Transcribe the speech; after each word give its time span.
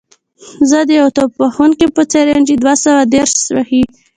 زه 0.69 0.79
د 0.87 0.89
یو 0.99 1.07
توپ 1.17 1.31
وهونکي 1.41 1.87
په 1.95 2.01
څېر 2.11 2.25
یم 2.33 2.41
چې 2.49 2.53
دوه 2.61 2.73
سوه 2.83 3.01
دېرش 3.13 3.33
وهي. 3.55 3.83